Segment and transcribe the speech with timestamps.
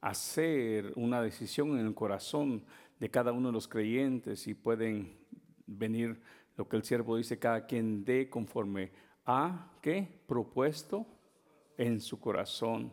[0.00, 2.64] hacer una decisión en el corazón
[2.98, 5.18] de cada uno de los creyentes y pueden
[5.66, 6.20] venir
[6.56, 8.92] lo que el siervo dice, cada quien dé conforme
[9.24, 11.06] a qué propuesto
[11.78, 12.92] en su corazón.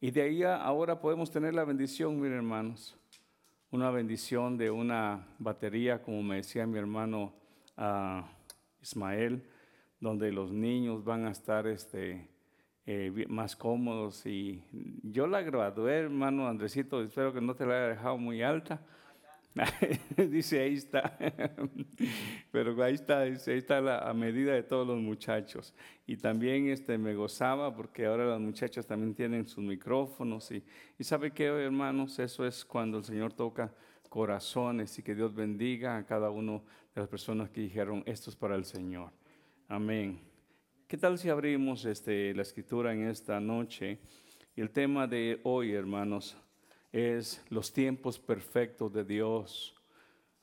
[0.00, 2.98] Y de ahí ahora podemos tener la bendición, miren hermanos,
[3.70, 7.32] una bendición de una batería, como me decía mi hermano
[7.76, 8.22] uh,
[8.82, 9.48] Ismael,
[10.00, 12.28] donde los niños van a estar este,
[12.86, 14.26] eh, más cómodos.
[14.26, 14.62] Y
[15.02, 18.80] yo la gradué, hermano Andresito, espero que no te la haya dejado muy alta.
[20.16, 21.16] dice, ahí está.
[22.50, 25.74] Pero ahí está, ahí está la, a medida de todos los muchachos.
[26.06, 30.50] Y también este, me gozaba porque ahora los muchachos también tienen sus micrófonos.
[30.50, 30.62] Y,
[30.98, 33.72] y sabe qué, hermanos, eso es cuando el Señor toca
[34.08, 38.36] corazones y que Dios bendiga a cada uno de las personas que dijeron, esto es
[38.36, 39.10] para el Señor.
[39.68, 40.33] Amén.
[40.86, 43.98] ¿Qué tal si abrimos este, la escritura en esta noche?
[44.54, 46.36] Y el tema de hoy, hermanos,
[46.92, 49.74] es los tiempos perfectos de Dios.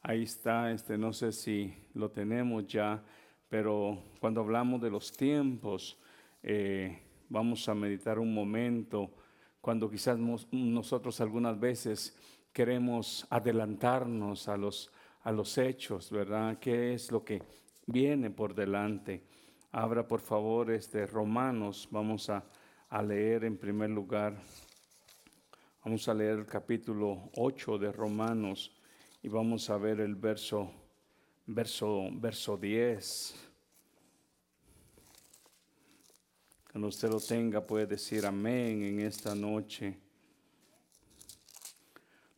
[0.01, 3.03] Ahí está, este, no sé si lo tenemos ya,
[3.49, 5.99] pero cuando hablamos de los tiempos,
[6.41, 9.11] eh, vamos a meditar un momento,
[9.61, 12.17] cuando quizás nosotros algunas veces
[12.51, 16.57] queremos adelantarnos a los, a los hechos, ¿verdad?
[16.57, 17.43] ¿Qué es lo que
[17.85, 19.29] viene por delante?
[19.73, 22.43] Abra por favor este Romanos, vamos a,
[23.03, 24.35] leer en primer lugar,
[25.81, 28.77] vamos a leer el capítulo 8 de Romanos
[29.23, 30.69] y vamos a ver el verso,
[31.45, 33.33] verso, verso 10.
[36.69, 39.97] Cuando usted lo tenga puede decir amén en esta noche.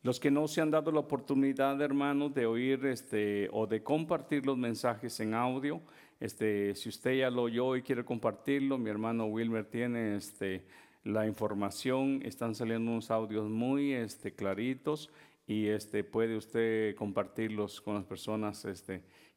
[0.04, 4.46] Los que no se han dado la oportunidad, hermanos, de oír este o de compartir
[4.46, 5.80] los mensajes en audio,
[6.24, 10.64] este, si usted ya lo oyó y quiere compartirlo, mi hermano Wilmer tiene este,
[11.02, 12.22] la información.
[12.24, 15.10] Están saliendo unos audios muy este, claritos
[15.46, 15.68] y
[16.10, 18.66] puede usted compartirlos con las personas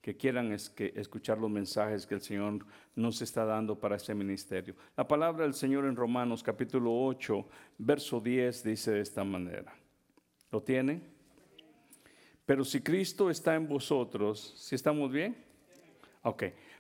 [0.01, 4.73] que quieran escuchar los mensajes que el Señor nos está dando para este ministerio.
[4.95, 9.75] La palabra del Señor en Romanos capítulo 8, verso 10 dice de esta manera.
[10.49, 11.01] ¿Lo tiene?
[12.45, 15.35] Pero si Cristo está en vosotros, ¿si estamos bien?
[16.21, 16.43] Ok.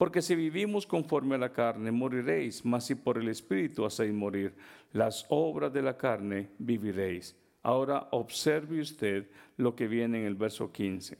[0.00, 4.54] Porque si vivimos conforme a la carne, moriréis, mas si por el Espíritu hacéis morir
[4.94, 7.36] las obras de la carne, viviréis.
[7.62, 9.28] Ahora observe usted
[9.58, 11.18] lo que viene en el verso 15.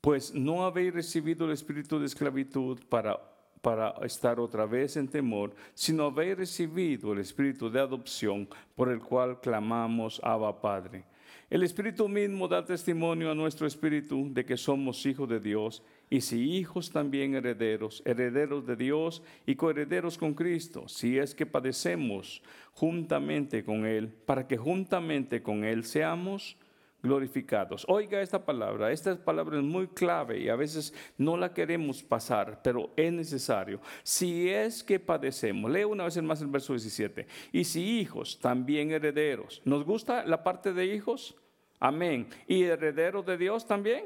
[0.00, 3.20] Pues no habéis recibido el espíritu de esclavitud para,
[3.60, 8.98] para estar otra vez en temor, sino habéis recibido el espíritu de adopción por el
[8.98, 11.04] cual clamamos Abba Padre.
[11.52, 16.22] El Espíritu mismo da testimonio a nuestro espíritu de que somos hijos de Dios y
[16.22, 22.42] si hijos también herederos, herederos de Dios y coherederos con Cristo, si es que padecemos
[22.72, 26.56] juntamente con Él, para que juntamente con Él seamos
[27.02, 27.84] glorificados.
[27.88, 32.60] Oiga esta palabra, esta palabra es muy clave y a veces no la queremos pasar,
[32.62, 33.80] pero es necesario.
[34.02, 38.92] Si es que padecemos, leo una vez más el verso 17, y si hijos, también
[38.92, 39.62] herederos.
[39.64, 41.36] ¿Nos gusta la parte de hijos?
[41.80, 42.28] Amén.
[42.46, 44.04] ¿Y herederos de Dios también?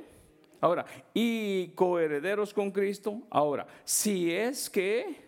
[0.61, 3.21] Ahora, y coherederos con Cristo.
[3.29, 5.27] Ahora, si es que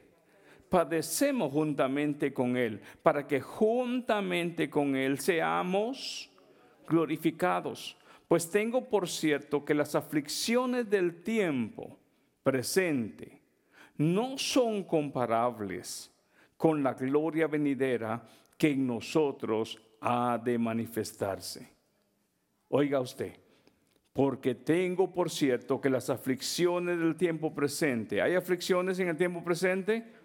[0.70, 6.30] padecemos juntamente con Él, para que juntamente con Él seamos
[6.88, 7.96] glorificados.
[8.26, 11.98] Pues tengo por cierto que las aflicciones del tiempo
[12.42, 13.40] presente
[13.96, 16.10] no son comparables
[16.56, 18.22] con la gloria venidera
[18.56, 21.68] que en nosotros ha de manifestarse.
[22.68, 23.32] Oiga usted,
[24.12, 29.42] porque tengo por cierto que las aflicciones del tiempo presente, ¿hay aflicciones en el tiempo
[29.42, 30.17] presente?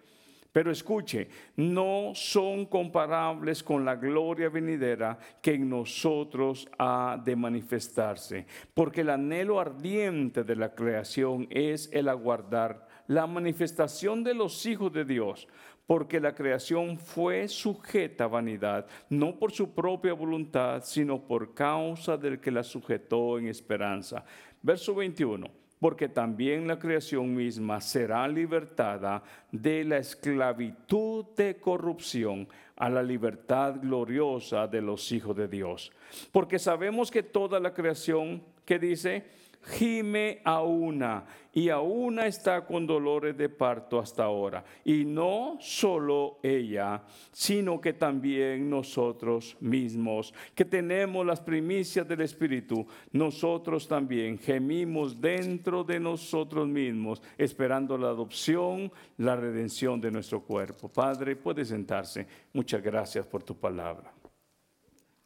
[0.54, 8.46] Pero escuche, no son comparables con la gloria venidera que en nosotros ha de manifestarse,
[8.72, 14.92] porque el anhelo ardiente de la creación es el aguardar la manifestación de los hijos
[14.92, 15.48] de Dios,
[15.88, 22.16] porque la creación fue sujeta a vanidad, no por su propia voluntad, sino por causa
[22.16, 24.24] del que la sujetó en esperanza.
[24.62, 25.63] Verso 21.
[25.84, 29.22] Porque también la creación misma será libertada
[29.52, 35.92] de la esclavitud de corrupción a la libertad gloriosa de los hijos de Dios.
[36.32, 39.26] Porque sabemos que toda la creación, que dice,
[39.64, 44.64] gime a una y a una está con dolores de parto hasta ahora.
[44.84, 52.86] Y no solo ella, sino que también nosotros mismos, que tenemos las primicias del Espíritu,
[53.12, 60.88] nosotros también gemimos dentro de nosotros mismos, esperando la adopción, la redención de nuestro cuerpo.
[60.88, 62.26] Padre, puede sentarse.
[62.52, 64.12] Muchas gracias por tu palabra.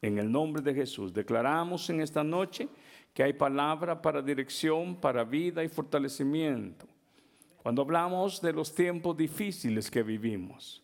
[0.01, 2.69] En el nombre de Jesús, declaramos en esta noche
[3.13, 6.85] que hay palabra para dirección, para vida y fortalecimiento.
[7.61, 10.81] Cuando hablamos de los tiempos difíciles que vivimos,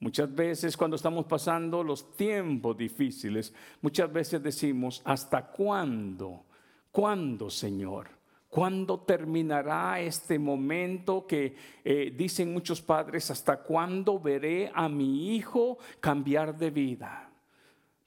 [0.00, 6.44] muchas veces cuando estamos pasando los tiempos difíciles, muchas veces decimos, ¿hasta cuándo?
[6.90, 8.08] ¿Cuándo, Señor?
[8.48, 11.54] ¿Cuándo terminará este momento que
[11.84, 17.27] eh, dicen muchos padres, hasta cuándo veré a mi hijo cambiar de vida?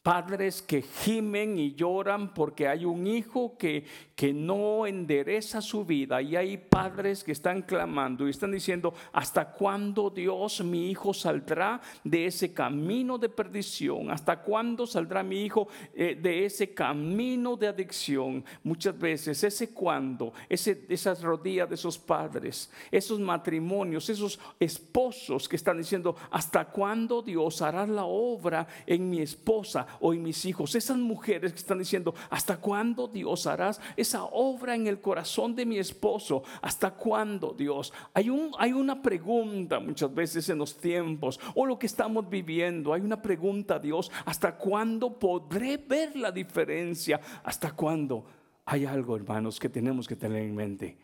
[0.04, 6.22] Padres que gimen y lloran porque hay un hijo que, que no endereza su vida.
[6.24, 11.80] Y hay padres que están clamando y están diciendo, ¿hasta cuándo Dios mi hijo saldrá
[12.04, 14.10] de ese camino de perdición?
[14.10, 18.44] ¿Hasta cuándo saldrá mi hijo eh, de ese camino de adicción?
[18.64, 25.56] Muchas veces ese cuándo, ese, esas rodillas de esos padres, esos matrimonios, esos esposos que
[25.56, 29.91] están diciendo, ¿hasta cuándo Dios hará la obra en mi esposa?
[30.00, 34.88] Hoy mis hijos, esas mujeres que están diciendo, ¿hasta cuándo Dios harás esa obra en
[34.88, 36.44] el corazón de mi esposo?
[36.62, 37.94] ¿Hasta cuándo Dios?
[38.14, 42.94] Hay, un, hay una pregunta muchas veces en los tiempos o lo que estamos viviendo.
[42.94, 47.20] Hay una pregunta, Dios, ¿hasta cuándo podré ver la diferencia?
[47.44, 48.26] ¿Hasta cuándo?
[48.66, 50.98] Hay algo, hermanos, que tenemos que tener en mente.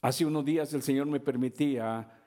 [0.00, 2.17] Hace unos días el Señor me permitía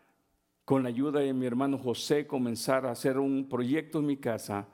[0.72, 4.70] con la ayuda de mi hermano José, comenzar a hacer un proyecto en mi casa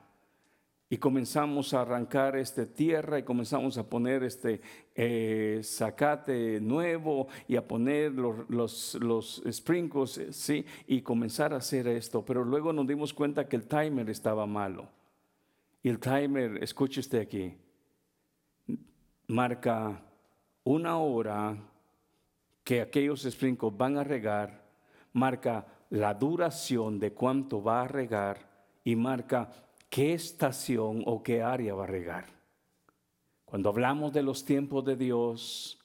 [0.92, 4.62] y comenzamos a arrancar este tierra y comenzamos a poner este
[4.94, 10.64] eh, zacate nuevo y a poner los, los, los sprinkles, eh, ¿sí?
[10.86, 12.24] Y comenzar a hacer esto.
[12.24, 14.88] Pero luego nos dimos cuenta que el timer estaba malo.
[15.82, 17.56] Y el timer, escuche usted aquí,
[19.26, 20.00] marca
[20.64, 21.58] una hora
[22.64, 24.64] que aquellos sprinkles van a regar,
[25.12, 28.40] marca la duración de cuánto va a regar
[28.84, 29.52] y marca
[29.90, 32.26] qué estación o qué área va a regar.
[33.46, 35.80] Cuando hablamos de los tiempos de Dios,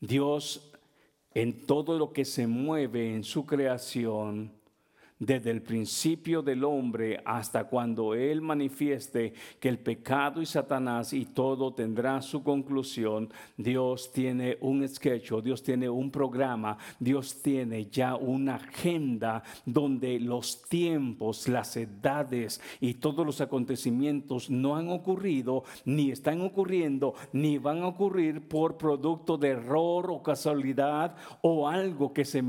[0.00, 0.72] Dios
[1.34, 4.57] en todo lo que se mueve en su creación,
[5.18, 11.26] desde el principio del hombre hasta cuando Él manifieste que el pecado y Satanás y
[11.26, 18.14] todo tendrá su conclusión, Dios tiene un sketch, Dios tiene un programa, Dios tiene ya
[18.14, 26.10] una agenda donde los tiempos, las edades y todos los acontecimientos no han ocurrido, ni
[26.10, 32.24] están ocurriendo, ni van a ocurrir por producto de error o casualidad o algo que
[32.24, 32.42] se,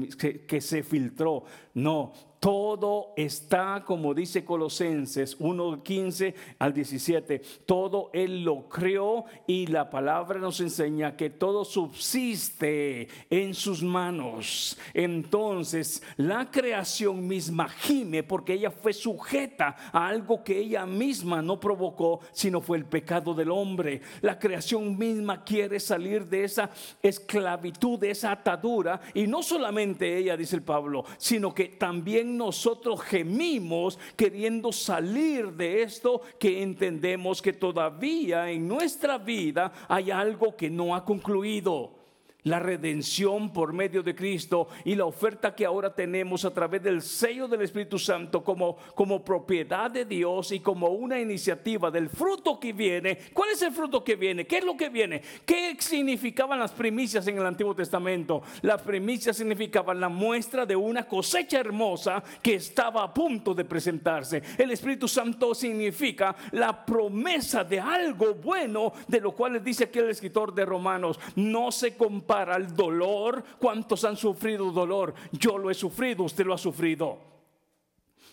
[0.47, 1.43] que se filtró.
[1.73, 9.67] No, todo está, como dice Colosenses 1, 15 al 17, todo Él lo creó y
[9.67, 14.77] la palabra nos enseña que todo subsiste en sus manos.
[14.93, 21.59] Entonces, la creación misma gime porque ella fue sujeta a algo que ella misma no
[21.59, 24.01] provocó, sino fue el pecado del hombre.
[24.21, 26.69] La creación misma quiere salir de esa
[27.01, 33.01] esclavitud, de esa atadura, y no solamente ella, dice el Pablo, sino que también nosotros
[33.01, 40.69] gemimos queriendo salir de esto que entendemos que todavía en nuestra vida hay algo que
[40.69, 41.98] no ha concluido
[42.43, 47.01] la redención por medio de Cristo y la oferta que ahora tenemos a través del
[47.01, 52.59] sello del Espíritu Santo como, como propiedad de Dios y como una iniciativa del fruto
[52.59, 53.17] que viene.
[53.33, 54.47] ¿Cuál es el fruto que viene?
[54.47, 55.21] ¿Qué es lo que viene?
[55.45, 58.41] ¿Qué significaban las primicias en el Antiguo Testamento?
[58.61, 64.41] Las primicias significaban la muestra de una cosecha hermosa que estaba a punto de presentarse.
[64.57, 70.09] El Espíritu Santo significa la promesa de algo bueno, de lo cual dice aquí el
[70.09, 71.95] escritor de Romanos, no se
[72.29, 73.43] para el dolor.
[73.57, 75.15] ¿Cuántos han sufrido dolor?
[75.31, 77.28] Yo lo he sufrido, usted lo ha sufrido.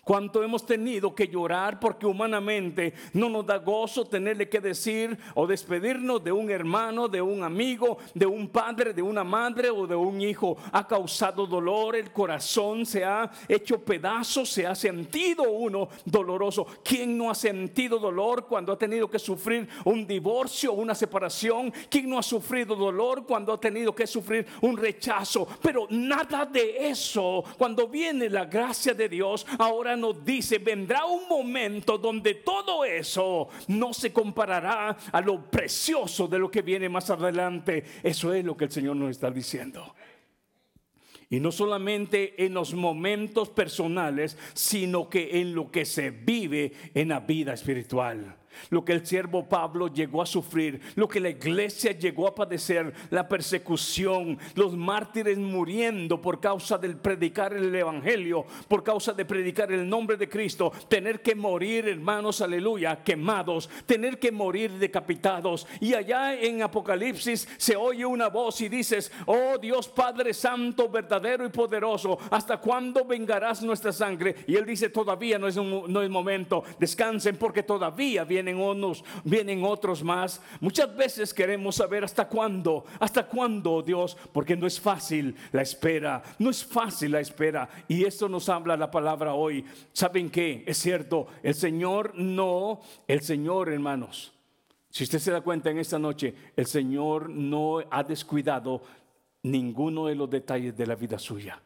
[0.07, 5.49] Cuánto hemos tenido que llorar porque humanamente no nos da gozo tenerle que decir o
[5.49, 9.97] despedirnos de un hermano, de un amigo, de un padre, de una madre o de
[9.97, 10.59] un hijo.
[10.71, 16.69] Ha causado dolor, el corazón se ha hecho pedazos, se ha sentido uno doloroso.
[16.85, 21.73] ¿Quién no ha sentido dolor cuando ha tenido que sufrir un divorcio, una separación?
[21.91, 25.49] ¿Quién no ha sufrido dolor cuando ha tenido que sufrir un rechazo?
[25.61, 31.29] Pero nada de eso, cuando viene la gracia de Dios, ahora nos dice, vendrá un
[31.29, 37.11] momento donde todo eso no se comparará a lo precioso de lo que viene más
[37.11, 37.85] adelante.
[38.03, 39.95] Eso es lo que el Señor nos está diciendo.
[41.29, 47.09] Y no solamente en los momentos personales, sino que en lo que se vive en
[47.09, 48.37] la vida espiritual
[48.71, 52.93] lo que el siervo Pablo llegó a sufrir, lo que la iglesia llegó a padecer,
[53.11, 59.73] la persecución, los mártires muriendo por causa del predicar el evangelio, por causa de predicar
[59.73, 65.67] el nombre de Cristo, tener que morir, hermanos, aleluya, quemados, tener que morir decapitados.
[65.81, 71.45] Y allá en Apocalipsis se oye una voz y dices, oh Dios Padre Santo, verdadero
[71.45, 74.37] y poderoso, ¿hasta cuándo vengarás nuestra sangre?
[74.47, 78.63] Y él dice, todavía no es, un, no es momento, descansen porque todavía viene vienen
[78.63, 80.41] unos, vienen otros más.
[80.61, 86.23] Muchas veces queremos saber hasta cuándo, hasta cuándo, Dios, porque no es fácil la espera,
[86.39, 87.69] no es fácil la espera.
[87.89, 89.65] Y esto nos habla la palabra hoy.
[89.93, 90.63] ¿Saben qué?
[90.67, 94.33] Es cierto, el Señor no, el Señor, hermanos.
[94.91, 98.83] Si usted se da cuenta en esta noche, el Señor no ha descuidado
[99.43, 101.61] ninguno de los detalles de la vida suya.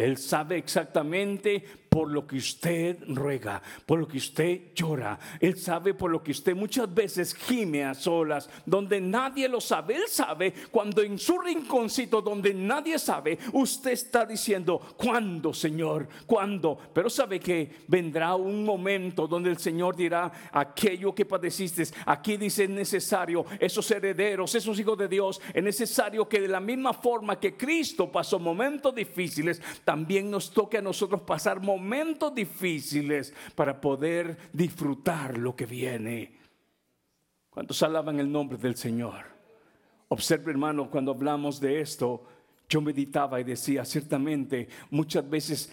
[0.00, 5.18] Él sabe exactamente por lo que usted ruega, por lo que usted llora.
[5.40, 9.96] Él sabe por lo que usted muchas veces gime a solas, donde nadie lo sabe.
[9.96, 16.08] Él sabe cuando en su rinconcito, donde nadie sabe, usted está diciendo, ¿cuándo, Señor?
[16.26, 16.78] ¿Cuándo?
[16.94, 22.64] Pero sabe que vendrá un momento donde el Señor dirá, aquello que padeciste, aquí dice
[22.64, 27.40] es necesario, esos herederos, esos hijos de Dios, es necesario que de la misma forma
[27.40, 34.38] que Cristo pasó momentos difíciles, también nos toque a nosotros pasar momentos difíciles para poder
[34.52, 36.38] disfrutar lo que viene.
[37.50, 39.24] ¿Cuántos alaban el nombre del Señor?
[40.06, 42.24] Observe, hermano, cuando hablamos de esto,
[42.68, 45.72] yo meditaba y decía, ciertamente, muchas veces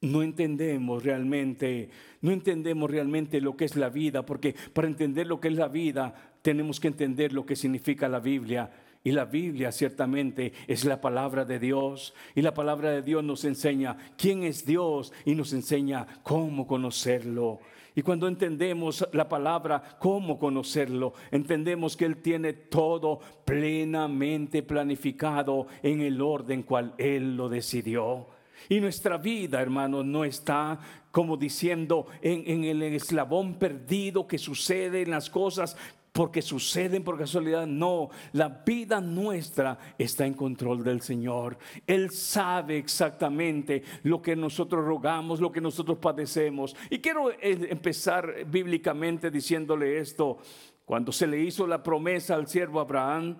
[0.00, 1.90] no entendemos realmente,
[2.22, 5.68] no entendemos realmente lo que es la vida, porque para entender lo que es la
[5.68, 8.70] vida, tenemos que entender lo que significa la Biblia.
[9.06, 12.12] Y la Biblia ciertamente es la palabra de Dios.
[12.34, 17.60] Y la palabra de Dios nos enseña quién es Dios y nos enseña cómo conocerlo.
[17.94, 26.00] Y cuando entendemos la palabra, cómo conocerlo, entendemos que Él tiene todo plenamente planificado en
[26.00, 28.26] el orden cual Él lo decidió.
[28.68, 30.80] Y nuestra vida, hermanos, no está
[31.12, 35.76] como diciendo en, en, el eslabón perdido que sucede en las cosas
[36.16, 37.66] porque suceden por casualidad.
[37.66, 41.58] No, la vida nuestra está en control del Señor.
[41.86, 46.74] Él sabe exactamente lo que nosotros rogamos, lo que nosotros padecemos.
[46.88, 50.38] Y quiero eh, empezar bíblicamente diciéndole esto.
[50.86, 53.36] Cuando se le hizo la promesa al siervo Abraham,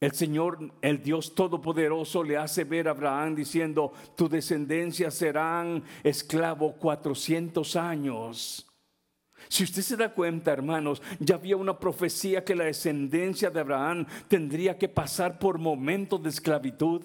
[0.00, 6.72] el Señor, el Dios Todopoderoso, le hace ver a Abraham diciendo, tu descendencia serán esclavo
[6.72, 8.71] 400 años.
[9.48, 14.06] Si usted se da cuenta, hermanos, ya había una profecía que la descendencia de Abraham
[14.28, 17.02] tendría que pasar por momentos de esclavitud.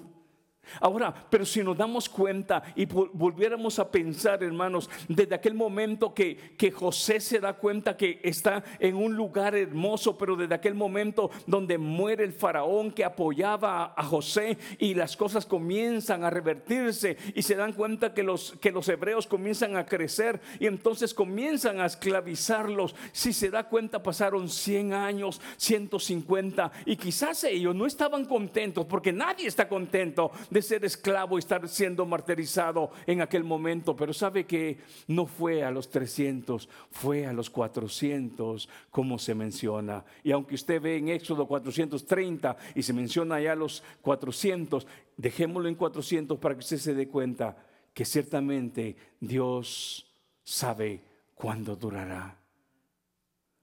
[0.79, 6.55] Ahora, pero si nos damos cuenta y volviéramos a pensar, hermanos, desde aquel momento que,
[6.57, 11.31] que, José se da cuenta que está en un lugar hermoso, pero desde aquel momento
[11.45, 17.41] donde muere el faraón que apoyaba a, José y las cosas comienzan a revertirse y
[17.41, 21.85] se dan cuenta que los, que los hebreos comienzan a crecer y entonces comienzan a
[21.85, 22.95] esclavizarlos.
[23.11, 29.11] Si se da cuenta, pasaron 100 años, 150 y quizás ellos no estaban contentos porque
[29.11, 34.77] nadie está contento ser esclavo y estar siendo martirizado en aquel momento, pero sabe que
[35.07, 40.05] no fue a los 300, fue a los 400 como se menciona.
[40.23, 44.87] Y aunque usted ve en Éxodo 430 y se menciona ya los 400,
[45.17, 47.57] dejémoslo en 400 para que usted se dé cuenta
[47.93, 50.05] que ciertamente Dios
[50.43, 51.01] sabe
[51.35, 52.37] cuándo durará.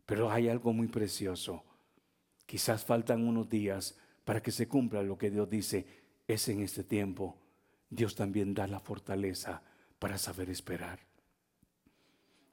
[0.06, 1.62] Pero hay algo muy precioso.
[2.46, 6.84] Quizás faltan unos días para que se cumpla lo que Dios dice es en este
[6.84, 7.36] tiempo,
[7.88, 9.62] Dios también da la fortaleza
[9.98, 10.98] para saber esperar.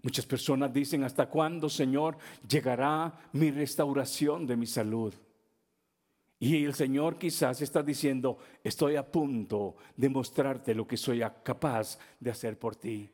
[0.04, 5.14] Muchas personas dicen, ¿hasta cuándo, Señor, llegará mi restauración de mi salud?
[6.40, 12.00] Y el Señor quizás está diciendo, estoy a punto de mostrarte lo que soy capaz
[12.20, 13.12] de hacer por ti.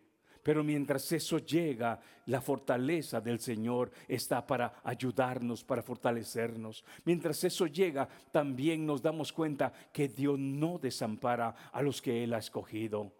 [0.48, 6.86] Pero mientras eso llega, la fortaleza del Señor está para ayudarnos, para fortalecernos.
[7.04, 12.34] Mientras eso llega, también nos damos cuenta que Dios no desampara a los que Él
[12.34, 13.12] ha escogido.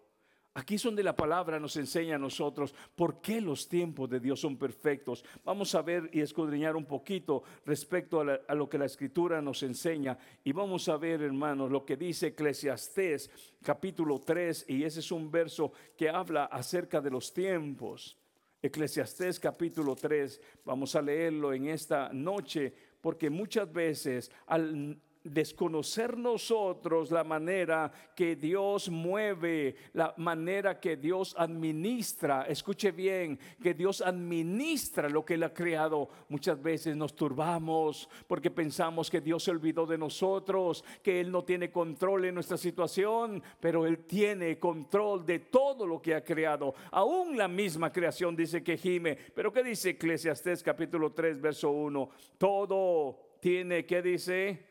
[0.58, 4.40] Aquí es donde la palabra nos enseña a nosotros por qué los tiempos de Dios
[4.40, 5.24] son perfectos.
[5.44, 10.18] Vamos a ver y escudriñar un poquito respecto a, lo que la escritura nos enseña.
[10.42, 13.30] Y vamos a ver, hermanos, lo que dice Eclesiastés
[13.62, 14.64] capítulo 3.
[14.66, 18.18] Y ese es un verso que habla acerca de los tiempos.
[18.60, 20.40] Eclesiastés capítulo 3.
[20.64, 28.36] Vamos a leerlo en esta noche porque muchas veces al desconocer nosotros la manera que
[28.36, 32.46] Dios mueve, la manera que Dios administra.
[32.48, 36.08] Escuche bien, que Dios administra lo que Él ha creado.
[36.28, 41.44] Muchas veces nos turbamos porque pensamos que Dios se olvidó de nosotros, que Él no
[41.44, 46.74] tiene control en nuestra situación, pero Él tiene control de todo lo que ha creado.
[46.90, 49.16] Aún la misma creación dice que gime.
[49.34, 52.10] Pero ¿qué dice Eclesiastés capítulo 3, verso 1?
[52.38, 54.67] Todo tiene, ¿qué dice?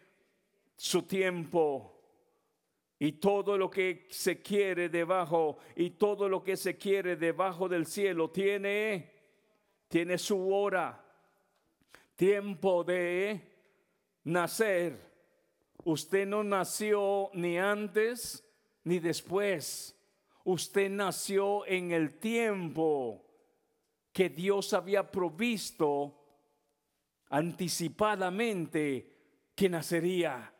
[0.77, 1.93] Su tiempo.
[2.99, 7.85] Y todo lo que se quiere debajo y todo lo que se quiere debajo del
[7.85, 9.17] cielo tiene
[9.87, 11.03] tiene su hora.
[12.15, 13.41] Tiempo de
[14.23, 14.99] nacer.
[15.83, 18.43] Usted no nació ni antes
[18.83, 19.95] ni después.
[20.43, 23.23] Usted nació en el tiempo
[24.11, 26.17] que Dios había provisto
[27.29, 29.13] anticipadamente
[29.53, 30.53] que nacería.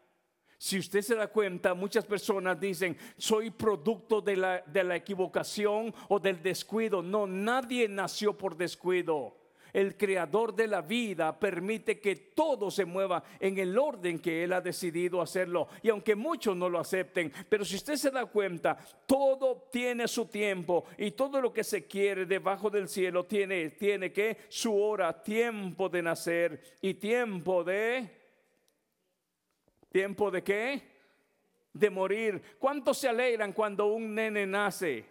[0.57, 5.93] Si usted se da cuenta, muchas personas dicen, soy producto de la, de la equivocación
[6.09, 7.03] o del descuido.
[7.03, 9.35] No, nadie nació por descuido.
[9.73, 14.53] El creador de la vida permite que todo se mueva en el orden que Él
[14.53, 15.67] ha decidido hacerlo.
[15.83, 20.25] Y aunque muchos no lo acepten, pero si usted se da cuenta, todo tiene su
[20.25, 25.21] tiempo y todo lo que se quiere debajo del cielo tiene, tiene que su hora,
[25.21, 28.16] tiempo de nacer y tiempo de
[29.97, 30.83] ¿Tiempo de qué?
[31.73, 32.39] De morir.
[32.59, 35.03] ¿Cuántos se alegran cuando un nene nace?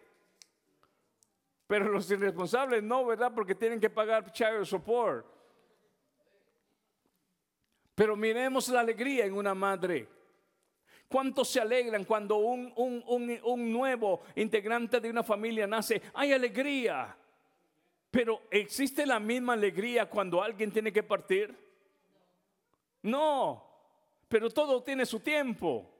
[1.66, 3.32] Pero los irresponsables no, ¿verdad?
[3.34, 5.26] Porque tienen que pagar child support.
[7.96, 10.06] Pero miremos la alegría en una madre.
[11.08, 16.00] ¿Cuántos se alegran cuando un, un, nuevo integrante de una familia nace?
[16.14, 17.16] Hay alegría.
[18.08, 21.52] Pero ¿existe la misma alegría cuando alguien tiene que partir?
[23.02, 23.66] No.
[24.28, 25.90] Pero todo tiene su tiempo.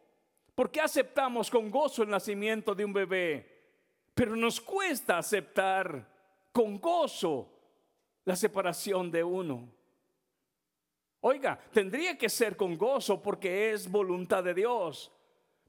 [0.55, 3.57] ¿Por qué aceptamos con gozo el nacimiento de un bebé?
[4.15, 6.07] Pero nos cuesta aceptar
[6.51, 7.49] con gozo
[8.25, 9.69] la separación de uno.
[11.21, 15.12] Oiga, tendría que ser con gozo porque es voluntad de Dios.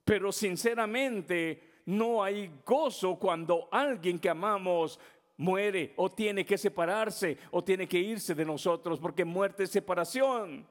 [0.04, 5.00] Pero sinceramente no hay gozo cuando alguien que amamos
[5.38, 10.66] muere o tiene que separarse o tiene que irse de nosotros porque muerte es separación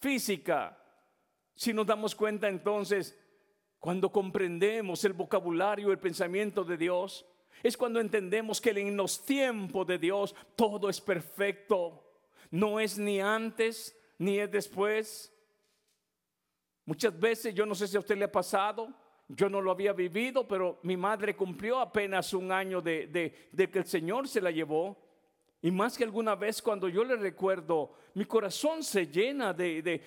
[0.00, 0.76] física.
[1.56, 3.18] Si nos damos cuenta entonces,
[3.80, 7.26] cuando comprendemos el vocabulario, el pensamiento de Dios,
[7.62, 12.04] es cuando entendemos que en los tiempos de Dios todo es perfecto.
[12.50, 15.32] No es ni antes ni es después.
[16.84, 18.88] Muchas veces, yo no sé si a usted le ha pasado,
[19.28, 23.78] yo no lo había vivido, pero mi madre cumplió apenas un año de, de que
[23.78, 25.05] el Señor se la llevó.
[25.66, 30.00] Y más que alguna vez cuando yo le recuerdo, mi corazón se llena de,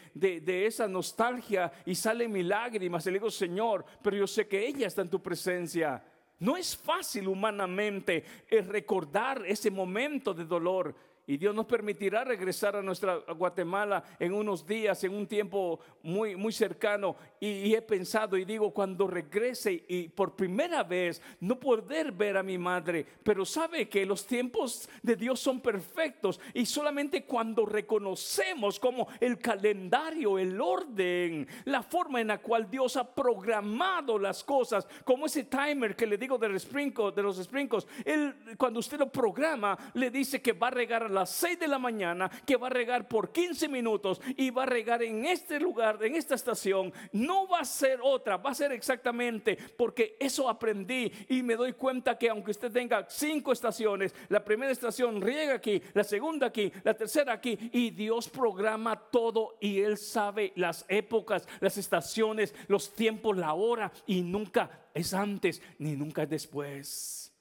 [0.66, 3.06] esa nostalgia y salen mis lágrimas.
[3.06, 6.02] Y le digo, Señor, pero yo sé que ella está en tu presencia.
[6.40, 10.96] No es fácil humanamente eh, recordar ese momento de dolor.
[11.30, 16.36] Y Dios nos permitirá regresar a nuestra Guatemala en unos días, en un tiempo muy,
[16.36, 17.16] muy cercano.
[17.40, 22.42] Y, he pensado y digo, cuando regrese y por primera vez no poder ver a
[22.42, 28.80] mi madre, pero sabe que los tiempos de Dios son perfectos y solamente cuando reconocemos
[28.80, 34.88] como el calendario, el orden, la forma en la cual Dios ha programado las cosas,
[35.06, 38.98] como ese timer que le digo de los sprinkles, de los sprinkles, él cuando usted
[38.98, 42.56] lo programa le dice que va a regar a las 6 de la mañana, que
[42.56, 46.36] va a regar por 15 minutos y va a regar en este lugar, en esta
[46.36, 46.94] estación.
[47.12, 51.74] No va a ser otra, va a ser exactamente porque eso aprendí y me doy
[51.74, 56.72] cuenta que aunque usted tenga cinco estaciones, la primera estación riega aquí, la segunda aquí,
[56.84, 62.94] la tercera aquí y Dios programa todo y Él sabe las épocas, las estaciones, los
[62.94, 67.34] tiempos, la hora y nunca es antes ni nunca es después.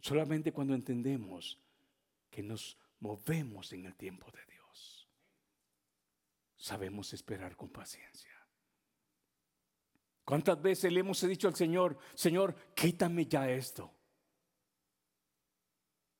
[0.00, 1.58] Solamente cuando entendemos
[2.30, 5.08] que nos movemos en el tiempo de Dios.
[6.56, 8.30] sabemos esperar con paciencia.
[10.24, 13.92] ¿Cuántas veces le hemos dicho al Señor, Señor, quítame ya esto?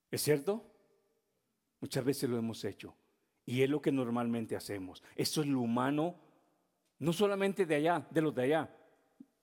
[0.09, 0.69] ¿Es cierto?
[1.79, 2.95] Muchas veces lo hemos hecho.
[3.45, 5.01] Y es lo que normalmente hacemos.
[5.15, 6.19] Esto es lo humano,
[6.99, 8.75] no solamente de allá, de los de allá,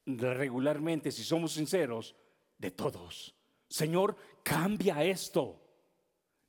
[0.04, 2.14] regularmente, si somos sinceros,
[2.58, 3.34] de todos.
[3.68, 5.67] Señor, cambia esto.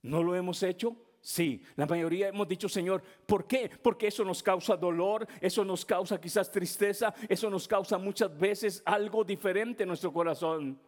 [0.02, 0.96] ¿No lo hemos hecho?
[1.22, 3.70] Sí, la mayoría hemos dicho, Señor, ¿por qué?
[3.82, 8.82] Porque eso nos causa dolor, eso nos causa quizás tristeza, eso nos causa muchas veces
[8.86, 10.80] algo diferente en nuestro corazón.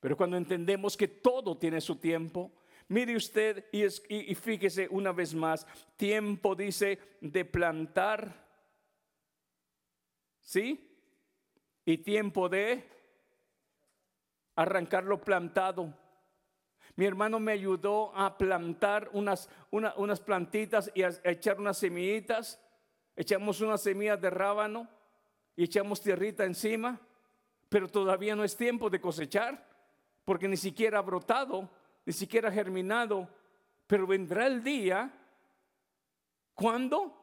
[0.00, 2.52] Pero cuando entendemos que todo tiene su tiempo,
[2.88, 8.46] mire usted y, fíjese una vez más, tiempo dice de plantar,
[10.40, 10.84] ¿sí?
[11.86, 12.84] Y tiempo de
[14.56, 15.94] arrancar lo plantado.
[16.98, 22.60] Mi hermano me ayudó a plantar unas, unas plantitas y a, echar unas semillitas.
[23.14, 24.88] Echamos unas semillas de rábano
[25.54, 26.98] y echamos tierrita encima,
[27.68, 29.64] pero todavía no es tiempo de cosechar,
[30.24, 31.70] porque ni siquiera ha brotado,
[32.04, 33.28] ni siquiera ha germinado.
[33.86, 35.08] Pero vendrá el día,
[36.52, 37.14] ¿cuándo?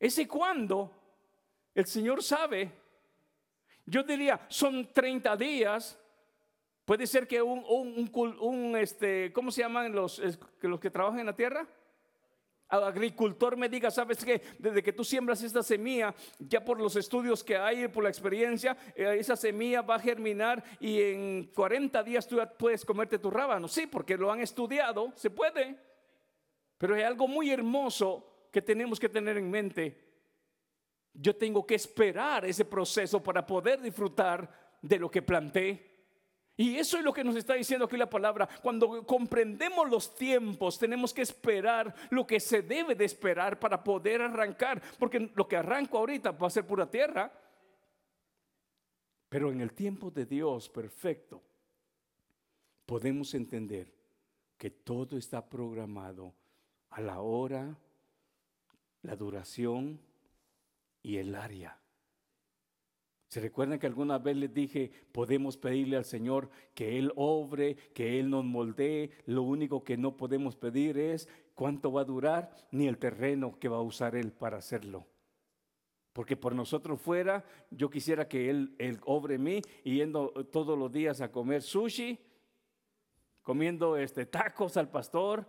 [0.00, 0.90] Ese cuándo,
[1.72, 2.72] el Señor sabe.
[3.84, 5.96] Yo diría, son 30 días,
[6.86, 10.22] Puede ser que un, un, este, ¿cómo se llaman los,
[10.80, 11.66] que trabajan en la tierra?
[12.68, 14.40] Al agricultor me diga, ¿sabes qué?
[14.56, 18.76] Desde que tú siembras esta semilla, ya por los estudios que hay, por la experiencia,
[18.94, 23.66] eh, esa semilla va a germinar y en 40 días tú puedes comerte tu rábano.
[23.66, 25.76] Sí, porque lo han estudiado, se puede.
[26.78, 30.04] Pero hay algo muy hermoso que tenemos que tener en mente.
[31.12, 35.95] Yo tengo que esperar ese proceso para poder disfrutar de lo que planté.
[36.58, 38.48] Y eso es lo que nos está diciendo aquí la palabra.
[38.62, 44.22] Cuando comprendemos los tiempos, tenemos que esperar lo que se debe de esperar para poder
[44.22, 44.82] arrancar.
[44.98, 47.30] Porque lo que arranco ahorita va a ser pura tierra.
[49.28, 51.42] Pero en el tiempo de Dios perfecto,
[52.86, 53.92] podemos entender
[54.56, 56.32] que todo está programado
[56.88, 57.76] a la hora,
[59.02, 60.00] la duración
[61.02, 61.78] y el área.
[63.28, 68.20] ¿Se recuerdan que alguna vez les dije, podemos pedirle al Señor que Él obre, que
[68.20, 69.10] Él nos moldee?
[69.26, 73.68] Lo único que no podemos pedir es cuánto va a durar, ni el terreno que
[73.68, 75.06] va a usar Él para hacerlo.
[76.12, 81.20] Porque por nosotros fuera, yo quisiera que Él, él obre mí yendo todos los días
[81.20, 82.18] a comer sushi,
[83.42, 85.46] comiendo este, tacos al pastor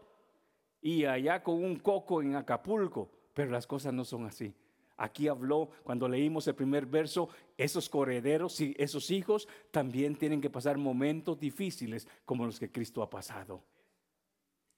[0.81, 3.11] y allá con un coco en Acapulco.
[3.33, 4.53] Pero las cosas no son así.
[4.97, 10.49] Aquí habló, cuando leímos el primer verso, esos correderos y esos hijos también tienen que
[10.49, 13.63] pasar momentos difíciles como los que Cristo ha pasado.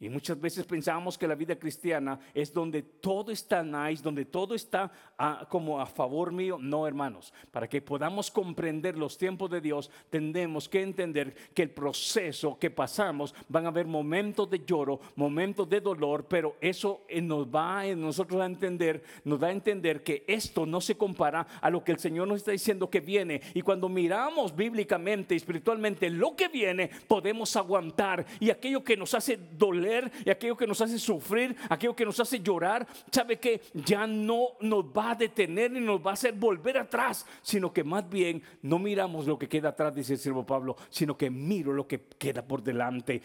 [0.02, 4.56] Y muchas veces pensamos que la vida cristiana es donde todo está nice, donde todo
[4.56, 6.58] está ah, como a favor mío.
[6.58, 11.72] No, hermanos, para que podamos comprender los tiempos de Dios, tenemos que entender que el
[11.72, 17.22] proceso que pasamos van a haber momentos de lloro, momentos de dolor, pero eso eh,
[17.22, 21.46] nos va a nosotros a entender, nos da a entender que esto no se compara
[21.60, 23.42] a lo que el Señor nos está diciendo que viene.
[23.54, 29.38] Y cuando miramos bíblicamente, espiritualmente lo que viene, podemos aguantar y aquello que nos hace
[29.58, 29.89] doler
[30.26, 34.50] y aquello que nos hace sufrir, aquello que nos hace llorar, sabe que ya no
[34.62, 38.42] nos va a detener ni nos va a hacer volver atrás, sino que más bien
[38.62, 42.02] no miramos lo que queda atrás, dice el siervo Pablo, sino que miro lo que
[42.18, 43.22] queda por delante.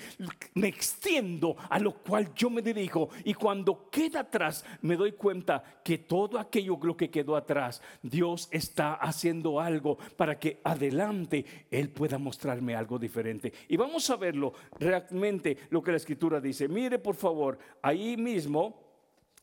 [0.55, 5.81] Me extiendo a lo cual yo me dirijo y cuando queda atrás me doy cuenta
[5.83, 11.91] que todo aquello lo que quedó atrás, Dios está haciendo algo para que adelante Él
[11.91, 13.53] pueda mostrarme algo diferente.
[13.69, 18.17] Y vamos a verlo realmente lo que la escritura dice dice, mire por favor, ahí
[18.17, 18.81] mismo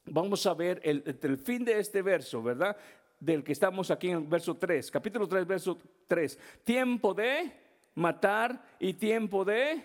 [0.05, 2.75] vamos a ver el, fin de este verso, ¿verdad?
[3.19, 6.39] Del que estamos aquí en el verso 3, capítulo 3, verso 3.
[6.63, 7.51] Tiempo de
[7.95, 9.83] matar y tiempo de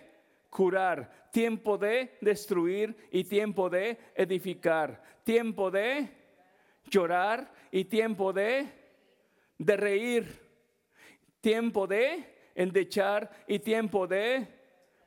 [0.49, 6.09] curar, tiempo de destruir y tiempo de edificar, tiempo de
[6.89, 8.67] llorar y tiempo de,
[9.57, 10.25] de reír,
[11.41, 14.47] tiempo de endechar y tiempo de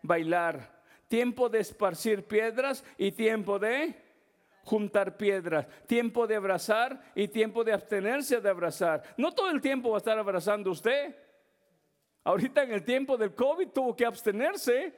[0.03, 0.80] bailar
[1.11, 3.97] tiempo de esparcir piedras y tiempo de
[4.63, 9.03] juntar piedras, tiempo de abrazar y tiempo de abstenerse de abrazar.
[9.17, 11.17] No todo el tiempo va a estar abrazando usted.
[12.23, 14.95] Ahorita en el tiempo del COVID tuvo que abstenerse.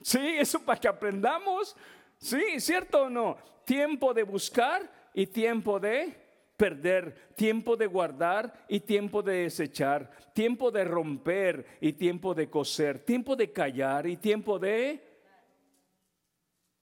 [0.00, 1.76] Sí, eso para que aprendamos.
[2.16, 3.36] Sí, ¿cierto o no?
[3.64, 6.14] Tiempo de buscar y tiempo de
[6.56, 13.00] perder, tiempo de guardar y tiempo de desechar, tiempo de romper y tiempo de coser,
[13.00, 15.09] tiempo de callar y tiempo de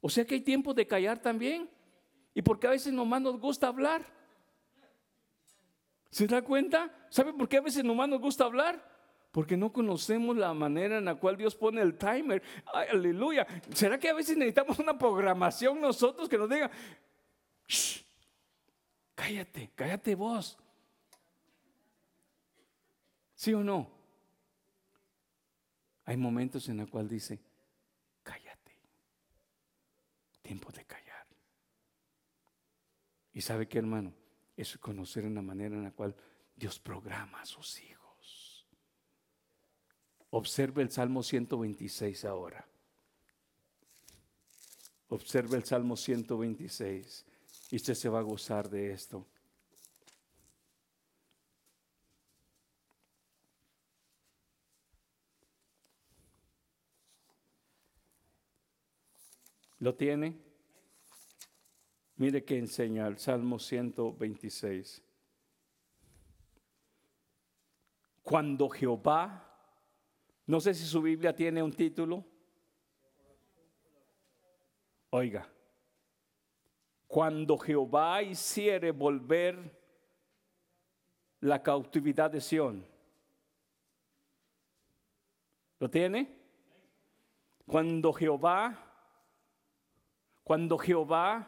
[0.00, 1.68] o sea que hay tiempo de callar también.
[2.34, 4.06] Y porque a veces nomás nos gusta hablar.
[6.10, 6.90] ¿Se da cuenta?
[7.10, 8.82] ¿Sabe por qué a veces nomás nos gusta hablar?
[9.32, 12.42] Porque no conocemos la manera en la cual Dios pone el timer.
[12.66, 13.46] aleluya.
[13.74, 16.70] ¿Será que a veces necesitamos una programación nosotros que nos diga,
[19.14, 20.58] cállate, cállate vos?
[23.34, 23.88] ¿Sí o no?
[26.04, 27.38] Hay momentos en los cuales dice,
[28.22, 28.72] cállate.
[30.48, 31.26] Tiempo de callar.
[33.34, 34.14] ¿Y sabe qué, hermano?
[34.56, 36.16] Es conocer una manera en la cual
[36.56, 38.66] Dios programa a sus hijos.
[40.30, 42.66] Observe el Salmo 126 ahora.
[45.10, 47.26] Observe el Salmo 126
[47.70, 49.26] y usted se va a gozar de esto.
[59.78, 60.36] ¿Lo tiene?
[62.16, 65.02] Mire que enseña el Salmo 126.
[68.22, 69.44] Cuando Jehová,
[70.46, 72.24] no sé si su Biblia tiene un título.
[75.10, 75.48] Oiga,
[77.06, 79.78] cuando Jehová hiciere volver
[81.40, 82.84] la cautividad de Sión.
[85.78, 86.36] ¿Lo tiene?
[87.64, 88.87] Cuando Jehová
[90.48, 91.46] cuando Jehová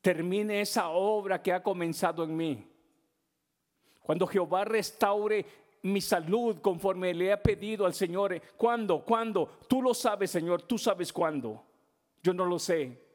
[0.00, 2.64] termine esa obra que ha comenzado en mí.
[4.00, 5.44] Cuando Jehová restaure
[5.82, 8.40] mi salud conforme le he pedido al Señor.
[8.56, 9.04] ¿Cuándo?
[9.04, 9.58] ¿Cuándo?
[9.68, 10.62] Tú lo sabes, Señor.
[10.62, 11.64] Tú sabes cuándo.
[12.22, 13.09] Yo no lo sé.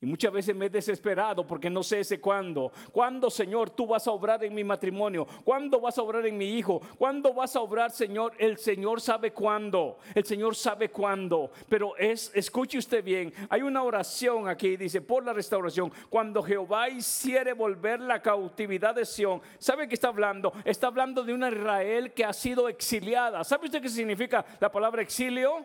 [0.00, 2.70] Y muchas veces me he desesperado porque no sé ese cuándo.
[2.92, 5.26] ¿Cuándo, Señor, tú vas a obrar en mi matrimonio?
[5.42, 6.82] ¿Cuándo vas a obrar en mi hijo?
[6.98, 8.34] ¿Cuándo vas a obrar, Señor?
[8.38, 9.96] El Señor sabe cuándo.
[10.14, 11.50] El Señor sabe cuándo.
[11.68, 15.90] Pero es, escuche usted bien, hay una oración aquí, dice, por la restauración.
[16.10, 19.40] Cuando Jehová hiciere volver la cautividad de Sión.
[19.58, 20.52] ¿Sabe qué está hablando?
[20.64, 23.42] Está hablando de una Israel que ha sido exiliada.
[23.44, 25.64] ¿Sabe usted qué significa la palabra exilio?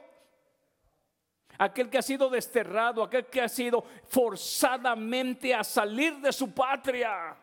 [1.63, 7.37] Aquel que ha sido desterrado, aquel que ha sido forzadamente a salir de su patria.